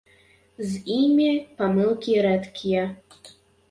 З 0.69 0.79
імі 1.01 1.29
памылкі 1.61 2.19
рэдкія. 2.31 2.93